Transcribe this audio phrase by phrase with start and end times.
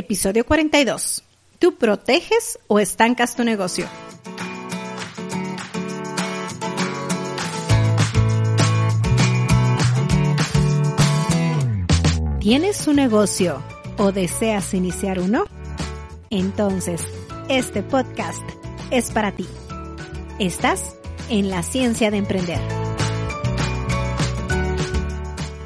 [0.00, 1.22] Episodio 42.
[1.58, 3.86] ¿Tú proteges o estancas tu negocio?
[12.40, 13.62] ¿Tienes un negocio
[13.98, 15.44] o deseas iniciar uno?
[16.30, 17.02] Entonces,
[17.50, 18.42] este podcast
[18.90, 19.46] es para ti.
[20.38, 20.96] Estás
[21.28, 22.79] en la ciencia de emprender.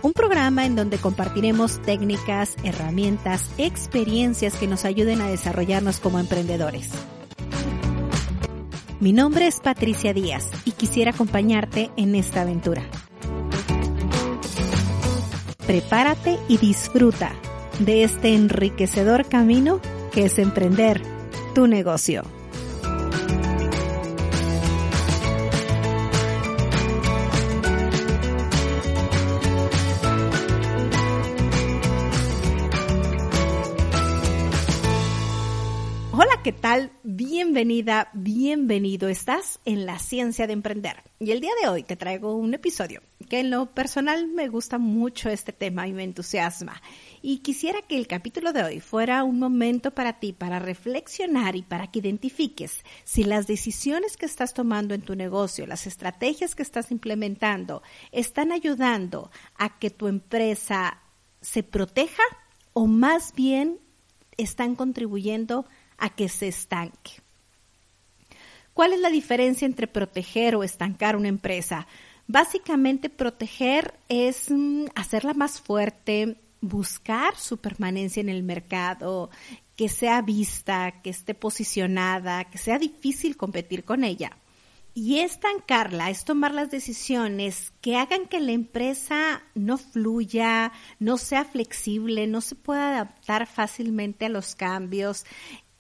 [0.05, 6.91] Un programa en donde compartiremos técnicas, herramientas, experiencias que nos ayuden a desarrollarnos como emprendedores.
[9.01, 12.83] Mi nombre es Patricia Díaz y quisiera acompañarte en esta aventura.
[15.67, 17.33] Prepárate y disfruta
[17.79, 19.81] de este enriquecedor camino
[20.13, 21.01] que es emprender
[21.55, 22.25] tu negocio.
[36.45, 36.93] ¿Qué tal?
[37.05, 39.09] Bienvenida, bienvenido.
[39.09, 41.03] Estás en la ciencia de emprender.
[41.19, 43.01] Y el día de hoy te traigo un episodio
[43.31, 46.83] que en lo personal me gusta mucho este tema y me entusiasma.
[47.23, 51.63] Y quisiera que el capítulo de hoy fuera un momento para ti, para reflexionar y
[51.63, 56.63] para que identifiques si las decisiones que estás tomando en tu negocio, las estrategias que
[56.63, 61.01] estás implementando, están ayudando a que tu empresa
[61.41, 62.23] se proteja
[62.75, 63.79] o más bien
[64.37, 65.69] están contribuyendo a
[66.17, 67.13] que se estanque.
[68.73, 71.87] ¿Cuál es la diferencia entre proteger o estancar una empresa?
[72.27, 79.31] Básicamente proteger es mm, hacerla más fuerte, buscar su permanencia en el mercado,
[79.77, 84.37] que sea vista, que esté posicionada, que sea difícil competir con ella.
[84.97, 91.45] Y estancarla es tomar las decisiones que hagan que la empresa no fluya, no sea
[91.45, 95.27] flexible, no se pueda adaptar fácilmente a los cambios,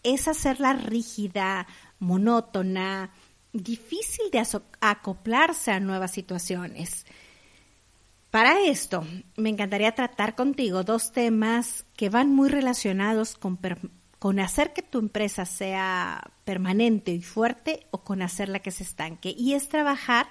[0.05, 1.67] es hacerla rígida,
[1.99, 3.11] monótona,
[3.53, 4.43] difícil de
[4.81, 7.07] acoplarse a nuevas situaciones.
[8.31, 9.07] Para esto,
[9.37, 13.59] me encantaría tratar contigo dos temas que van muy relacionados con,
[14.19, 19.35] con hacer que tu empresa sea permanente y fuerte o con hacerla que se estanque.
[19.37, 20.27] Y es trabajar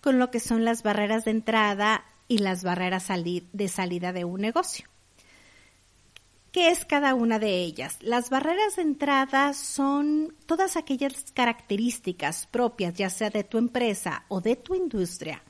[0.00, 4.40] con lo que son las barreras de entrada y las barreras de salida de un
[4.40, 4.89] negocio.
[6.52, 7.96] ¿Qué es cada una de ellas?
[8.00, 14.40] Las barreras de entrada son todas aquellas características propias, ya sea de tu empresa o
[14.40, 15.44] de tu industria,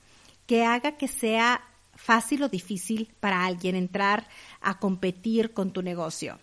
[0.47, 1.63] que haga que sea
[1.95, 4.29] fácil o difícil para alguien entrar
[4.61, 6.39] a competir con tu negocio.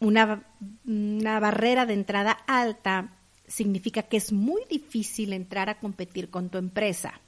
[0.00, 0.44] Una,
[0.84, 3.12] una barrera de entrada alta
[3.46, 7.20] significa que es muy difícil entrar a competir con tu empresa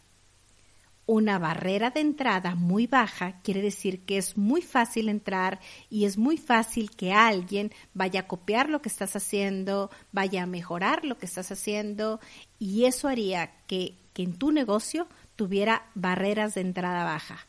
[1.07, 5.61] una barrera de entrada muy baja quiere decir que es muy fácil entrar
[5.91, 10.47] y es muy fácil que alguien vaya a copiar lo que estás haciendo, vaya a
[10.47, 12.21] mejorar lo que estás haciendo
[12.59, 15.07] y eso haría que, que en tu negocio
[15.37, 17.47] tuviera barreras de entrada baja.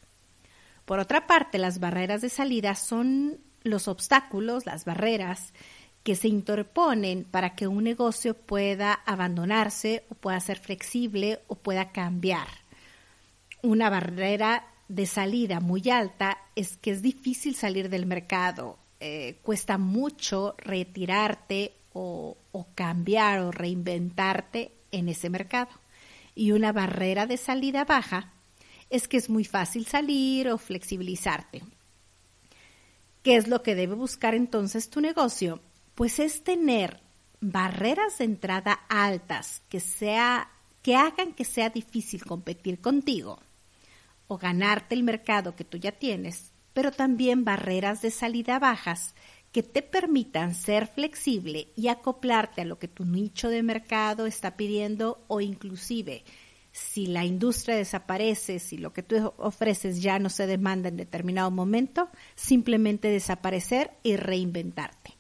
[0.86, 5.54] Por otra parte, las barreras de salida son los obstáculos, las barreras
[6.04, 11.92] que se interponen para que un negocio pueda abandonarse o pueda ser flexible o pueda
[11.92, 12.65] cambiar
[13.66, 19.78] una barrera de salida muy alta es que es difícil salir del mercado, eh, cuesta
[19.78, 25.72] mucho retirarte o, o cambiar o reinventarte en ese mercado.
[26.36, 28.34] Y una barrera de salida baja
[28.90, 31.64] es que es muy fácil salir o flexibilizarte.
[33.24, 35.60] ¿Qué es lo que debe buscar entonces tu negocio?
[35.96, 37.02] Pues es tener
[37.42, 40.50] barreras de entrada altas que sea
[40.82, 43.40] que hagan que sea difícil competir contigo
[44.28, 49.16] o ganarte el mercado que tú ya tienes, pero también barreras de salida bajas
[49.52, 54.58] que te permitan ser flexible y acoplarte a lo que tu nicho de mercado está
[54.58, 56.26] pidiendo o inclusive
[56.76, 61.50] si la industria desaparece, si lo que tú ofreces ya no se demanda en determinado
[61.50, 65.16] momento, simplemente desaparecer y reinventarte.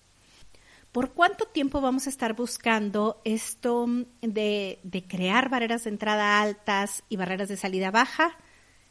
[0.91, 3.87] ¿Por cuánto tiempo vamos a estar buscando esto
[4.21, 8.37] de, de crear barreras de entrada altas y barreras de salida baja?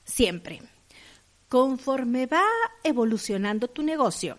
[0.04, 0.62] Siempre.
[1.48, 2.44] Conforme va
[2.82, 4.38] evolucionando tu negocio,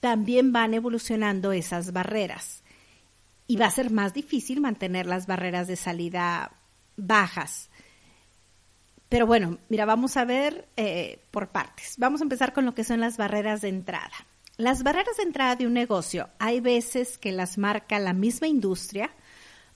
[0.00, 2.62] también van evolucionando esas barreras
[3.46, 6.52] y va a ser más difícil mantener las barreras de salida
[6.96, 7.70] bajas.
[9.08, 11.94] Pero bueno, mira, vamos a ver eh, por partes.
[11.98, 14.12] Vamos a empezar con lo que son las barreras de entrada.
[14.56, 19.10] Las barreras de entrada de un negocio, hay veces que las marca la misma industria,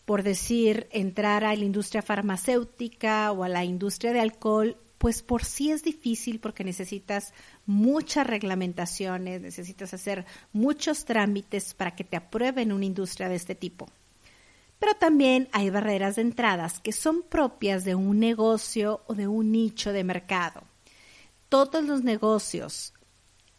[0.04, 5.46] por decir, entrar a la industria farmacéutica o a la industria de alcohol, pues por
[5.46, 7.32] sí es difícil porque necesitas
[7.64, 13.88] muchas reglamentaciones, necesitas hacer muchos trámites para que te aprueben una industria de este tipo.
[14.78, 19.52] Pero también hay barreras de entradas que son propias de un negocio o de un
[19.52, 20.64] nicho de mercado.
[21.48, 22.92] Todos los negocios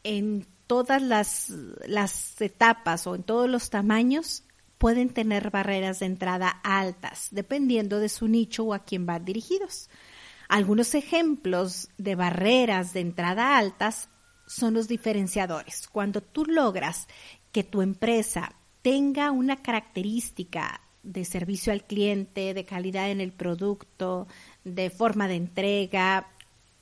[0.03, 1.49] en todas las,
[1.87, 4.43] las etapas o en todos los tamaños
[4.77, 9.89] pueden tener barreras de entrada altas, dependiendo de su nicho o a quién van dirigidos.
[10.51, 14.09] Algunos ejemplos de barreras de entrada altas
[14.45, 15.87] son los diferenciadores.
[15.87, 17.07] Cuando tú logras
[17.53, 24.27] que tu empresa tenga una característica de servicio al cliente, de calidad en el producto,
[24.65, 26.27] de forma de entrega,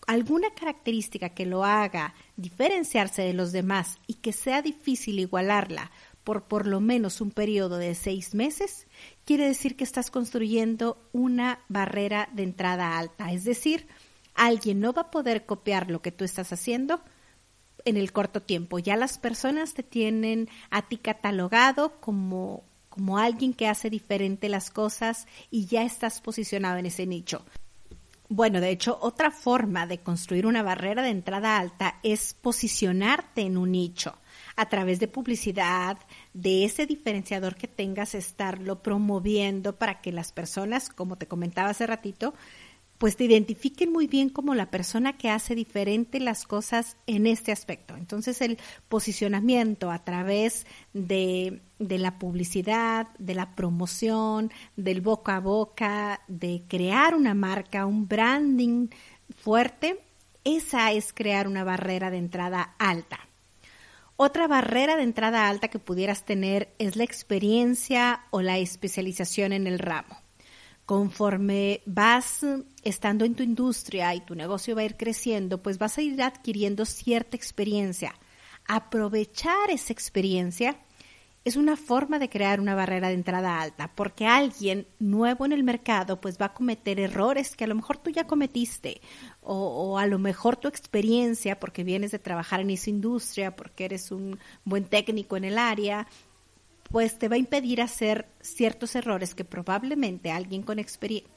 [0.08, 5.92] alguna característica que lo haga diferenciarse de los demás y que sea difícil igualarla
[6.24, 8.88] por por lo menos un periodo de seis meses,
[9.30, 13.32] quiere decir que estás construyendo una barrera de entrada alta.
[13.32, 13.86] Es decir,
[14.34, 17.00] alguien no va a poder copiar lo que tú estás haciendo
[17.86, 18.80] en el corto tiempo.
[18.80, 24.72] Ya las personas te tienen a ti catalogado como, como alguien que hace diferente las
[24.72, 27.46] cosas y ya estás posicionado en ese nicho.
[28.30, 33.58] Bueno, de hecho, otra forma de construir una barrera de entrada alta es posicionarte en
[33.58, 34.16] un nicho
[34.60, 35.98] a través de publicidad,
[36.34, 41.88] de ese diferenciador que tengas, estarlo promoviendo para que las personas, como te comentaba hace
[41.88, 42.34] ratito,
[42.98, 47.54] pues te identifiquen muy bien como la persona que hace diferente las cosas en este
[47.54, 47.96] aspecto.
[47.96, 48.60] Entonces el
[48.90, 56.64] posicionamiento a través de, de, la publicidad, de la promoción, del boca a boca, de
[56.68, 58.90] crear una marca, un branding
[59.38, 60.02] fuerte,
[60.44, 63.29] esa es crear una barrera de entrada alta.
[64.22, 69.66] Otra barrera de entrada alta que pudieras tener es la experiencia o la especialización en
[69.66, 70.22] el ramo
[70.86, 72.46] conforme vas
[72.84, 76.22] estando en tu industria y tu negocio va a ir creciendo, pues vas a ir
[76.22, 78.14] adquiriendo cierta experiencia.
[78.68, 80.76] Aprovechar esa experiencia
[81.50, 85.64] es una forma de crear una barrera de entrada alta, porque alguien nuevo en el
[85.64, 89.02] mercado pues va a cometer errores que a lo mejor tú ya cometiste,
[89.42, 93.86] o, o, a lo mejor tu experiencia, porque vienes de trabajar en esa industria, porque
[93.86, 96.08] eres un buen técnico en el área,
[96.92, 100.80] pues te va a impedir hacer ciertos errores que probablemente alguien con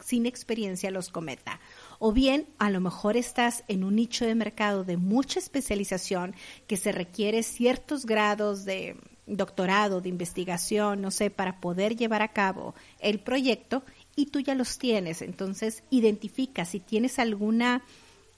[0.00, 1.60] sin experiencia los cometa.
[1.98, 6.34] O bien, a lo mejor estás en un nicho de mercado de mucha especialización
[6.66, 8.96] que se requiere ciertos grados de
[9.26, 13.84] doctorado, de investigación, no sé, para poder llevar a cabo el proyecto
[14.16, 15.22] y tú ya los tienes.
[15.22, 17.82] Entonces, identifica si tienes alguna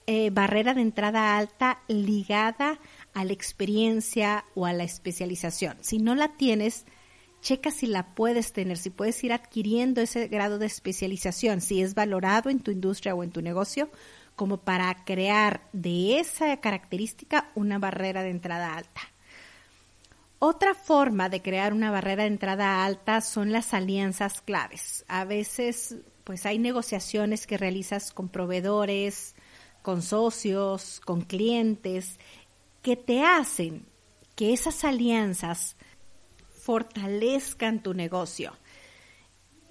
[0.07, 2.79] eh, barrera de entrada alta ligada
[3.13, 5.77] a la experiencia o a la especialización.
[5.81, 6.85] Si no la tienes,
[7.41, 11.95] checa si la puedes tener, si puedes ir adquiriendo ese grado de especialización, si es
[11.95, 13.89] valorado en tu industria o en tu negocio,
[14.35, 19.01] como para crear de esa característica una barrera de entrada alta.
[20.39, 25.05] Otra forma de crear una barrera de entrada alta son las alianzas claves.
[25.07, 29.35] A veces, pues hay negociaciones que realizas con proveedores,
[29.81, 32.19] con socios, con clientes,
[32.81, 33.85] que te hacen
[34.35, 35.77] que esas alianzas
[36.49, 38.53] fortalezcan tu negocio.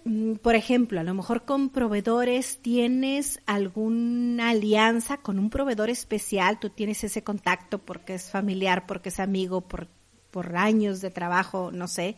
[0.04, 6.58] Mm, por ejemplo, a lo mejor con proveedores tienes alguna alianza con un proveedor especial,
[6.58, 9.88] tú tienes ese contacto porque es familiar, porque es amigo, por,
[10.34, 12.16] por años de trabajo, no sé,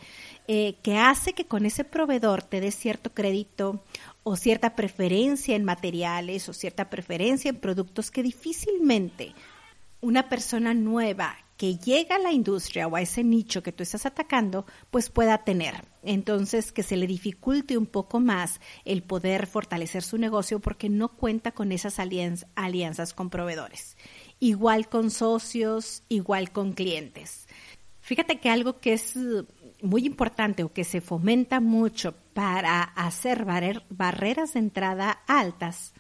[0.49, 3.85] eh, que hace que con ese proveedor te dé cierto crédito
[4.23, 9.35] o cierta preferencia en materiales o cierta preferencia en productos que difícilmente
[10.01, 14.07] una persona nueva que llega a la industria o a ese nicho que tú estás
[14.07, 15.85] atacando, pues pueda tener.
[16.03, 21.09] Entonces, que se le dificulte un poco más el poder fortalecer su negocio porque no
[21.09, 23.97] cuenta con esas alianzas con proveedores.
[24.39, 27.47] Igual con socios, igual con clientes.
[28.07, 29.19] Fíjate que algo que es
[29.83, 33.45] muy importante o que se fomenta mucho para hacer
[33.91, 35.93] barreras de entrada altas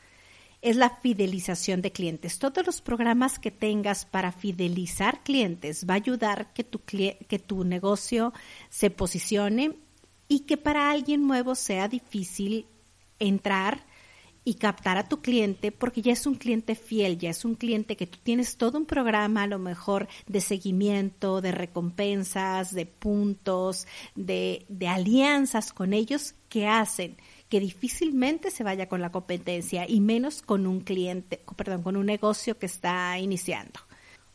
[0.63, 2.39] es la fidelización de clientes.
[2.39, 7.65] Todos los programas que tengas para fidelizar clientes va a ayudar que tu, que tu
[7.65, 8.33] negocio
[8.69, 9.77] se posicione
[10.29, 12.67] y que para alguien nuevo sea difícil
[13.19, 13.85] entrar
[14.47, 17.97] y captar a tu cliente porque ya es un cliente fiel, ya es un cliente
[17.97, 23.89] que tú tienes todo un programa a lo mejor de seguimiento, de recompensas, de puntos,
[24.15, 27.17] de, de alianzas con ellos que hacen
[27.49, 32.07] que difícilmente se vaya con la competencia y menos con un cliente, perdón, con un
[32.07, 33.81] negocio que está iniciando.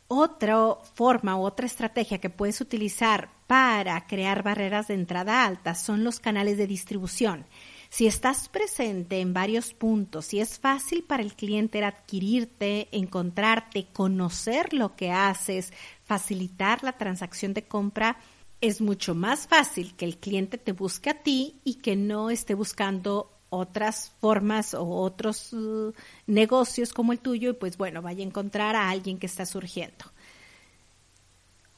[0.08, 6.04] Otra forma u otra estrategia que puedes utilizar para crear barreras de entrada altas son
[6.04, 7.46] los canales de distribución.
[7.92, 14.72] Si estás presente en varios puntos, si es fácil para el cliente adquirirte, encontrarte, conocer
[14.72, 18.16] lo que haces, facilitar la transacción de compra,
[18.62, 22.54] es mucho más fácil que el cliente te busque a ti y que no esté
[22.54, 25.92] buscando otras formas o otros uh,
[26.26, 30.11] negocios como el tuyo y pues bueno, vaya a encontrar a alguien que está surgiendo.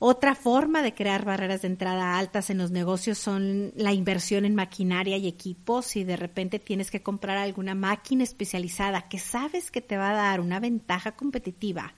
[0.00, 4.54] Otra forma de crear barreras de entrada altas en los negocios son la inversión en
[4.54, 5.86] maquinaria y equipos.
[5.86, 10.14] Si de repente tienes que comprar alguna máquina especializada que sabes que te va a
[10.14, 11.94] dar una ventaja competitiva,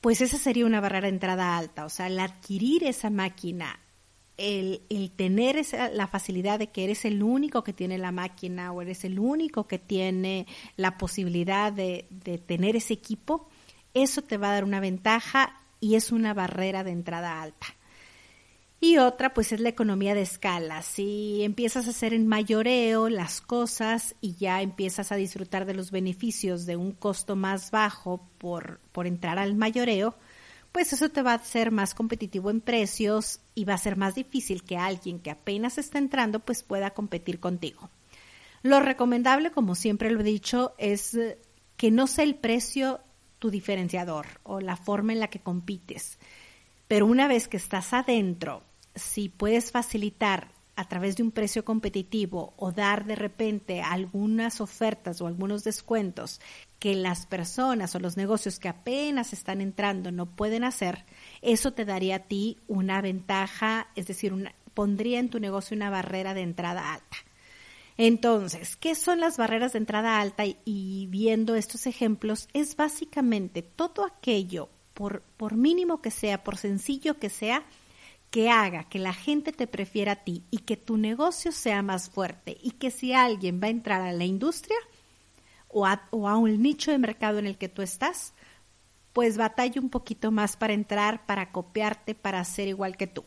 [0.00, 1.84] pues esa sería una barrera de entrada alta.
[1.84, 3.80] O sea, el adquirir esa máquina,
[4.36, 4.80] el,
[5.16, 9.04] tener esa, la facilidad de que eres el único que tiene la máquina o eres
[9.04, 13.48] el único que tiene la posibilidad de, de tener ese equipo,
[13.92, 17.66] eso te va a dar una ventaja y es una barrera de entrada alta.
[18.80, 20.80] Y otra, pues es la economía de escala.
[20.80, 25.90] Si empiezas a hacer en mayoreo las cosas y ya empiezas a disfrutar de los
[25.90, 30.14] beneficios de un costo más bajo por, por entrar al mayoreo,
[30.72, 34.14] pues eso te va a hacer más competitivo en precios y va a ser más
[34.14, 37.90] difícil que alguien que apenas está entrando pues pueda competir contigo.
[38.62, 41.18] Lo recomendable, como siempre lo he dicho, es
[41.76, 43.00] que no sea el precio
[43.44, 46.18] tu diferenciador o la forma en la que compites.
[46.88, 48.62] Pero una vez que estás adentro,
[48.94, 55.20] si puedes facilitar a través de un precio competitivo o dar de repente algunas ofertas
[55.20, 56.40] o algunos descuentos
[56.78, 61.04] que las personas o los negocios que apenas están entrando no pueden hacer,
[61.42, 64.32] eso te daría a ti una ventaja, es decir,
[64.72, 67.18] pondría en tu negocio una barrera de entrada alta.
[67.96, 70.44] Entonces, ¿qué son las barreras de entrada alta?
[70.64, 75.22] Y, viendo estos ejemplos, es básicamente todo aquello, por,
[75.54, 77.64] mínimo que sea, por sencillo que sea,
[78.30, 82.10] que haga que la gente te prefiera a ti y que tu negocio sea más
[82.10, 84.76] fuerte y que si alguien va a entrar a la industria
[85.68, 88.34] o a, o a un nicho de mercado en el que tú estás,
[89.12, 93.24] pues batalla un poquito más para entrar, para copiarte, para ser igual que tú.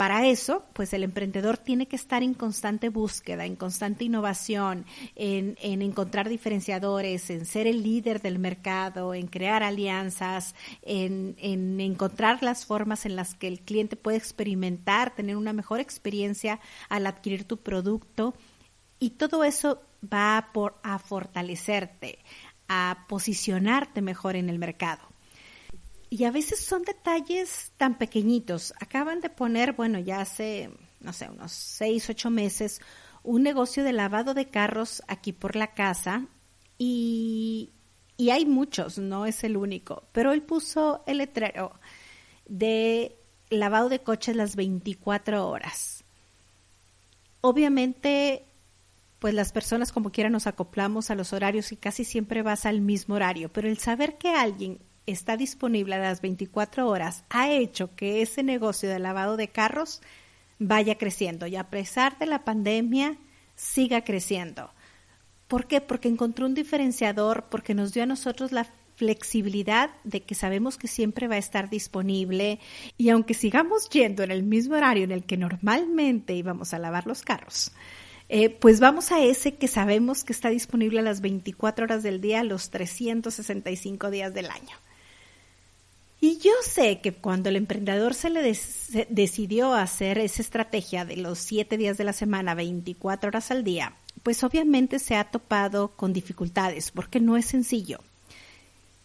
[0.00, 5.58] Para eso, pues el emprendedor tiene que estar en constante búsqueda, en constante innovación, en,
[5.60, 12.64] encontrar diferenciadores, en ser el líder del mercado, en crear alianzas, en, en encontrar las
[12.64, 17.58] formas en las que el cliente puede experimentar, tener una mejor experiencia al adquirir tu
[17.58, 18.32] producto.
[18.98, 22.20] Y todo eso va por, a fortalecerte,
[22.68, 25.09] a posicionarte mejor en el mercado
[26.10, 28.74] y a veces son detalles tan pequeñitos.
[28.80, 32.80] Acaban de poner, bueno, ya hace, no sé, unos seis, ocho meses,
[33.22, 36.26] un negocio de lavado de carros aquí por la casa
[36.78, 37.70] y,
[38.16, 41.78] y hay muchos, no es el único, pero él puso el letrero
[42.46, 43.16] de
[43.48, 46.02] lavado de coches las 24 horas.
[47.40, 48.44] Obviamente,
[49.20, 52.80] pues las personas como quiera nos acoplamos a los horarios y casi siempre vas al
[52.80, 57.94] mismo horario, pero el saber que alguien está disponible a las 24 horas ha hecho
[57.94, 60.00] que ese negocio de lavado de carros
[60.58, 63.16] vaya creciendo y a pesar de la pandemia
[63.56, 64.70] siga creciendo.
[65.48, 65.80] ¿Por qué?
[65.80, 70.86] Porque encontró un diferenciador, porque nos dio a nosotros la flexibilidad de que sabemos que
[70.86, 72.60] siempre va a estar disponible
[72.98, 77.06] y aunque sigamos yendo en el mismo horario en el que normalmente íbamos a lavar
[77.06, 77.72] los carros,
[78.28, 82.20] eh, pues vamos a ese que sabemos que está disponible a las 24 horas del
[82.20, 84.76] día, los 365 días del año.
[86.20, 88.42] Y yo sé que cuando el emprendedor se le
[89.08, 93.94] decidió hacer esa estrategia de los siete días de la semana, 24 horas al día,
[94.22, 98.00] pues obviamente se ha topado con dificultades porque no es sencillo.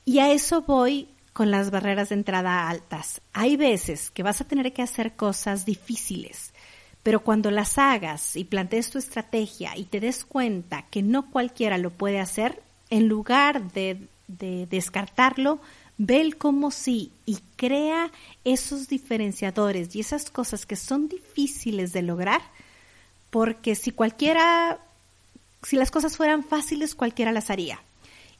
[0.03, 3.22] Y a eso voy con las barreras de entrada altas.
[3.31, 6.53] Hay veces que vas a tener que hacer cosas difíciles,
[7.01, 11.77] pero cuando las hagas y plantees tu estrategia y te des cuenta que no cualquiera
[11.77, 15.60] lo puede hacer, en lugar de, de descartarlo,
[15.97, 18.11] ve el cómo sí y crea
[18.43, 22.41] esos diferenciadores y esas cosas que son difíciles de lograr,
[23.29, 24.79] porque si cualquiera,
[25.63, 27.79] si las cosas fueran fáciles, cualquiera las haría.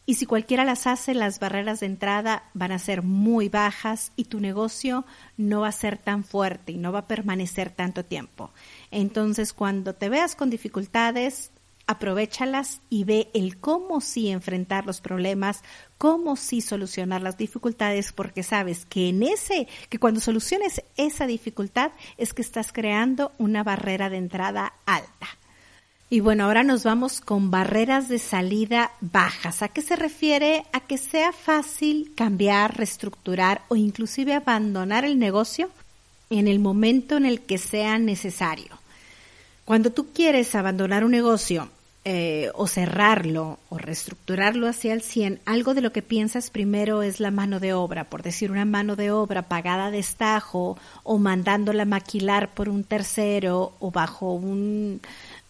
[0.08, 4.26] Y si cualquiera las hace, las barreras de entrada van a ser muy bajas y
[4.26, 5.04] tu negocio
[5.36, 8.52] no va a ser tan fuerte y no va a permanecer tanto tiempo.
[8.92, 11.50] Entonces, cuando te veas con dificultades,
[11.88, 15.62] aprovechalas y ve el cómo sí enfrentar los problemas,
[15.98, 21.92] cómo sí solucionar las dificultades, porque sabes que en ese, que cuando soluciones esa dificultad
[22.18, 25.28] es que estás creando una barrera de entrada alta.
[26.10, 29.64] Y bueno, ahora nos vamos con barreras de salida bajas.
[29.64, 30.64] ¿A qué se refiere?
[30.72, 35.72] A que sea fácil cambiar, reestructurar o inclusive abandonar el negocio
[36.30, 38.78] en el momento en el que sea necesario.
[39.66, 41.70] Cuando tú quieres abandonar un negocio
[42.08, 47.20] eh, o cerrarlo o reestructurarlo hacia el 100, algo de lo que piensas primero es
[47.20, 51.84] la mano de obra, por decir una mano de obra pagada de estajo o mandándola
[51.84, 55.02] maquilar por un tercero o bajo un,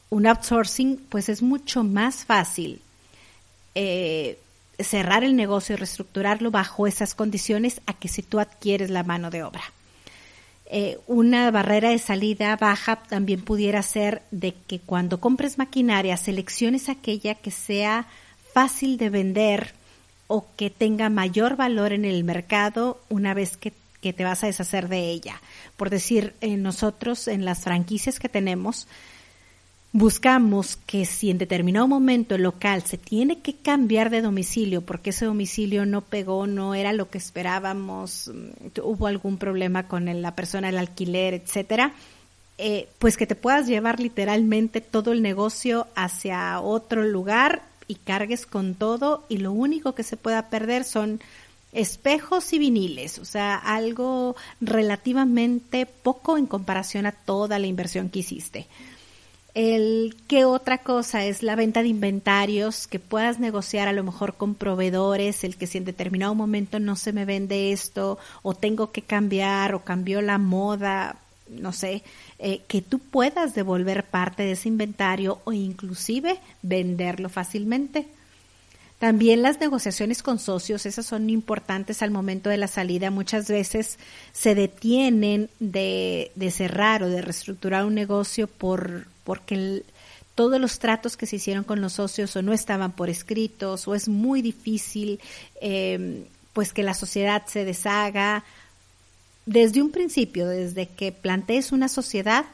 [0.10, 2.80] un outsourcing, pues es mucho más fácil
[3.76, 4.40] eh,
[4.80, 9.30] cerrar el negocio y reestructurarlo bajo esas condiciones a que si tú adquieres la mano
[9.30, 9.75] de obra.
[10.68, 16.90] Eh, una barrera de salida baja también pudiera ser de que cuando compres maquinaria selecciones
[16.90, 18.08] aquella que sea
[18.54, 19.74] fácil de vender
[20.28, 24.88] o que tenga mayor valor en el mercado una vez que, te vas a deshacer
[24.88, 25.42] de ella.
[25.78, 28.88] Por decir, nosotros en las franquicias que tenemos,
[29.98, 35.12] buscamos que si en determinado momento el local se tiene que cambiar de domicilio porque
[35.12, 40.36] ese domicilio no pegó, no era lo que esperábamos, mm, hubo algún problema con la
[40.36, 41.94] persona del alquiler, etcétera,
[42.58, 48.46] eh, pues que te puedas llevar literalmente todo el negocio hacia otro lugar y cargues
[48.46, 51.22] con todo y lo único que se pueda perder son
[51.72, 58.20] espejos y viniles, o sea, algo relativamente poco en comparación a toda la inversión que
[58.20, 58.68] hiciste.
[59.56, 64.36] El qué otra cosa es la venta de inventarios que puedas negociar a lo mejor
[64.36, 68.92] con proveedores, el que si en determinado momento no se me vende esto o tengo
[68.92, 71.16] que cambiar o cambió la moda,
[71.48, 72.04] no sé,
[72.38, 78.08] eh, que tú puedas devolver parte de ese inventario o inclusive venderlo fácilmente.
[79.00, 83.10] También las negociaciones con socios, esas son importantes al momento de la salida.
[83.10, 84.00] Muchas veces
[84.34, 89.84] se detienen de, de cerrar o de reestructurar un negocio por porque
[90.36, 93.96] todos los tratos que se hicieron con los socios o no estaban por escritos o
[93.96, 95.20] es muy difícil
[95.60, 98.46] em, pues que la sociedad se deshaga.
[99.46, 102.46] Desde un principio, desde que plantees una sociedad,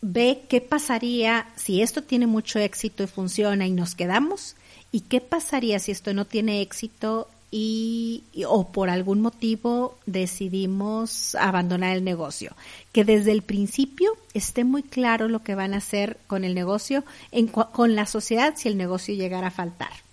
[0.00, 4.56] ve qué pasaría si esto tiene mucho éxito y funciona y nos quedamos
[4.92, 11.96] y qué pasaría si esto no tiene éxito y, o por algún motivo decidimos abandonar
[11.96, 12.56] el negocio.
[12.90, 17.04] Que desde el principio esté muy claro lo que van a hacer con el negocio,
[17.30, 20.03] en, con la sociedad si el negocio llegara a faltar.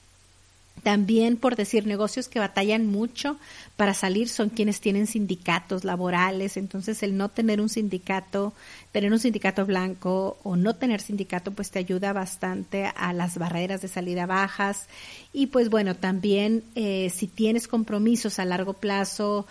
[0.84, 3.38] También, por decir, negocios que batallan mucho
[3.76, 6.58] para salir son quienes tienen sindicatos laborales.
[6.58, 8.54] Entonces, el no tener un sindicato,
[8.92, 13.82] tener un sindicato blanco o no tener sindicato, pues te ayuda bastante a las barreras
[13.82, 14.88] de salida bajas.
[15.34, 19.46] Y pues bueno, también eh, si tienes compromisos a largo plazo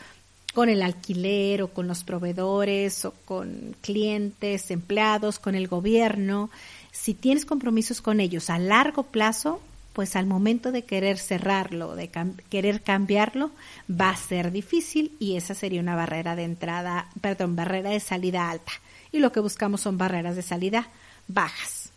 [0.52, 6.50] con el alquiler o con los proveedores o con clientes, empleados, con el gobierno,
[6.90, 9.60] si tienes compromisos con ellos a largo plazo,
[9.92, 12.10] pues al momento de querer cerrarlo, de
[12.48, 13.50] querer cambiarlo,
[13.90, 18.50] va a ser difícil y esa sería una barrera de entrada, perdón, barrera de salida
[18.50, 18.72] alta.
[19.12, 20.88] Y lo que buscamos son barreras de salida
[21.26, 21.90] bajas.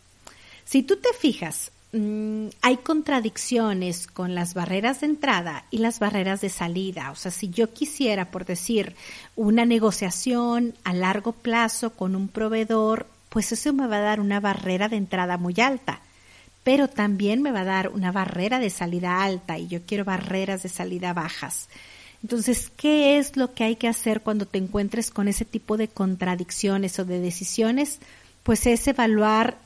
[0.64, 6.40] Si tú te fijas, mm, hay contradicciones con las barreras de entrada y las barreras
[6.40, 7.12] de salida.
[7.12, 8.96] O sea, si yo quisiera, por decir,
[9.36, 14.40] una negociación a largo plazo con un proveedor, pues eso me va a dar una
[14.40, 16.00] barrera de entrada muy alta
[16.64, 20.62] pero también me va a dar una barrera de salida alta y yo quiero barreras
[20.62, 21.68] de salida bajas.
[22.22, 25.88] Entonces, ¿qué es lo que hay que hacer cuando te encuentres con ese tipo de
[25.88, 27.98] contradicciones o de decisiones?
[28.42, 29.58] Pues es evaluar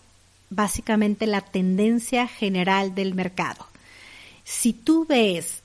[0.51, 3.65] básicamente la tendencia general del mercado.
[4.43, 5.61] Si tú ves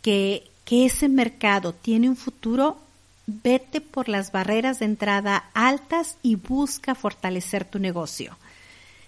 [0.00, 2.78] que, que ese mercado tiene un futuro,
[3.26, 8.38] vete por las barreras de entrada altas y busca fortalecer tu negocio.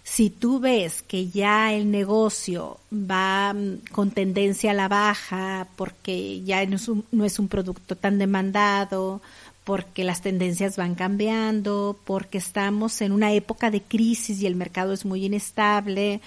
[0.03, 6.43] Si tú ves que ya el negocio va mm, con tendencia a la baja porque
[6.43, 9.21] ya no es un, no es un producto tan demandado,
[9.65, 14.93] porque las tendencias van cambiando, porque estamos en una época de crisis y el mercado
[14.93, 16.21] es muy inestable,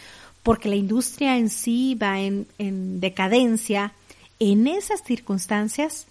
[0.43, 3.93] porque la industria en sí va en, en decadencia,
[4.39, 6.07] en esas circunstancias,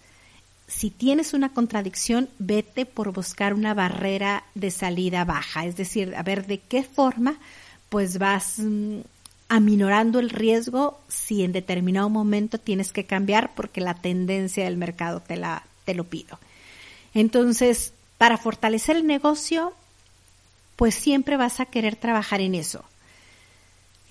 [0.67, 6.23] si tienes una contradicción, vete por buscar una barrera de salida baja, es decir, a
[6.23, 7.37] ver de qué forma
[7.89, 9.01] pues vas mm,
[9.49, 15.21] aminorando el riesgo si en determinado momento tienes que cambiar porque la tendencia del mercado
[15.21, 16.39] te la te lo pido.
[17.13, 19.75] Entonces, para fortalecer el negocio,
[20.77, 22.85] pues siempre vas a querer trabajar en eso.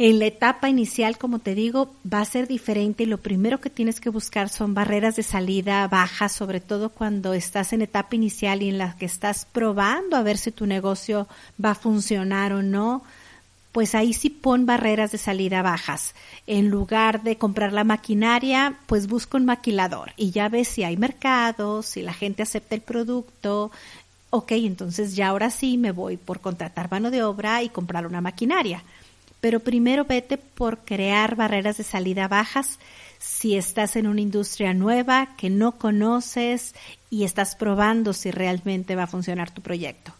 [0.04, 3.70] En la etapa inicial, como te digo, va a ser diferente y lo primero que
[3.70, 8.64] tienes que buscar son barreras de salida bajas, sobre todo cuando estás en etapa inicial
[8.64, 11.28] y en la que estás probando a ver si tu negocio
[11.64, 13.04] va a funcionar o no.
[13.74, 16.16] Pues ahí sí pon barreras de salida bajas.
[16.48, 20.98] En lugar de comprar la maquinaria, pues busca un maquilador y ya ves si hay
[20.98, 23.70] mercado, si la gente acepta el producto.
[24.32, 28.20] Ok, entonces ya ahora sí me voy por contratar mano de obra y comprar una
[28.20, 28.84] maquinaria
[29.42, 32.80] pero primero vete por crear barreras de salida bajas
[33.20, 36.74] si estás en una industria nueva que no conoces
[37.10, 40.14] y estás probando si realmente va a funcionar tu proyecto.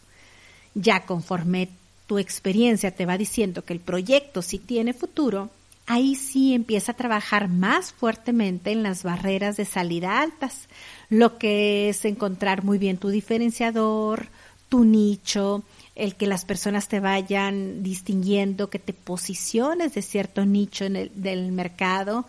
[0.74, 1.68] Ya conforme
[2.06, 5.50] tu experiencia te va diciendo que el proyecto sí tiene futuro,
[5.86, 10.68] ahí sí empieza a trabajar más fuertemente en las barreras de salida altas,
[11.08, 14.28] lo que es encontrar muy bien tu diferenciador,
[14.72, 20.86] tu nicho, el que las personas te vayan distinguiendo, que te posiciones de cierto nicho
[20.86, 22.24] en el, del mercado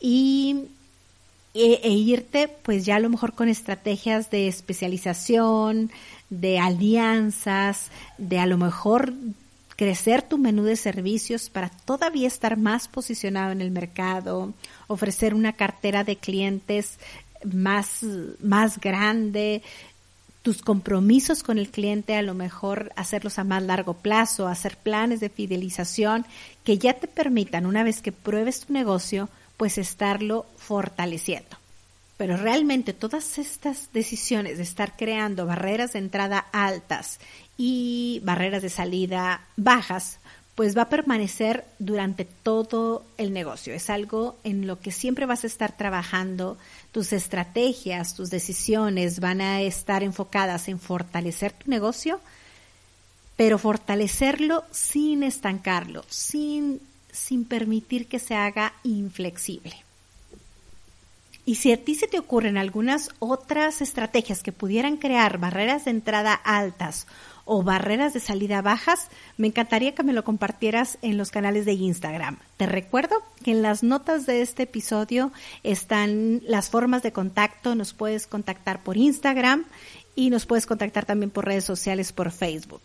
[0.00, 0.64] y
[1.54, 5.92] e, e, irte pues ya a lo mejor con estrategias de especialización,
[6.30, 9.12] de alianzas, de a lo mejor
[9.76, 14.52] crecer tu menú de servicios para todavía estar más posicionado en el mercado,
[14.88, 16.98] ofrecer una cartera de clientes
[17.44, 18.00] más,
[18.40, 19.62] más grande,
[20.44, 25.20] tus compromisos con el cliente, a lo mejor hacerlos a más largo plazo, hacer planes
[25.20, 26.26] de fidelización
[26.64, 31.56] que ya te permitan, una vez que pruebes tu negocio, pues estarlo fortaleciendo.
[32.18, 37.20] Pero realmente todas estas decisiones de estar creando barreras de entrada altas
[37.56, 40.18] y barreras de salida bajas,
[40.54, 43.74] pues va a permanecer durante todo el negocio.
[43.74, 46.56] Es algo en lo que siempre vas a estar trabajando.
[46.92, 52.20] Tus estrategias, tus decisiones van a estar enfocadas en fortalecer tu negocio,
[53.36, 59.74] pero fortalecerlo sin estancarlo, sin, sin permitir que se haga inflexible.
[61.46, 65.90] Y si a ti se te ocurren algunas otras estrategias que pudieran crear barreras de
[65.90, 67.06] entrada altas
[67.44, 71.74] o barreras de salida bajas, me encantaría que me lo compartieras en los canales de
[71.74, 72.38] Instagram.
[72.56, 77.74] Te recuerdo que en las notas de este episodio están las formas de contacto.
[77.74, 79.64] Nos puedes contactar por Instagram
[80.14, 82.82] y nos puedes contactar también por redes sociales por Facebook.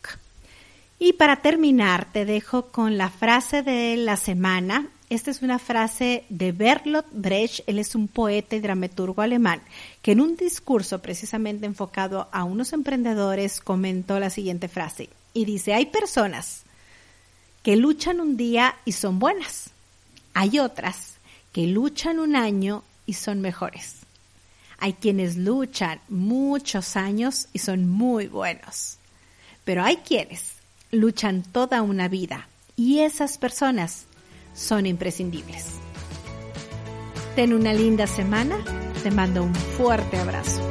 [1.00, 6.24] Y para terminar, te dejo con la frase de la semana esta es una frase
[6.30, 9.62] de Bertolt Brecht, él es un poeta y dramaturgo alemán,
[10.04, 15.74] que en un discurso precisamente enfocado a unos emprendedores comentó la siguiente frase y dice,
[15.74, 16.62] hay personas
[17.64, 19.72] que luchan un día y son buenas,
[20.34, 21.16] hay otras
[21.52, 23.96] que luchan un año y son mejores.
[24.78, 28.98] Hay quienes luchan muchos años y son muy buenos,
[29.66, 30.54] pero hay quienes
[30.92, 34.06] luchan toda una vida y esas personas
[34.60, 35.66] son imprescindibles.
[37.36, 38.58] Ten una linda semana,
[39.02, 40.62] te mando un fuerte abrazo.